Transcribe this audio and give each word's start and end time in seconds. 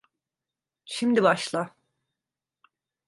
Şimdi 0.85 1.23
başla. 1.23 1.75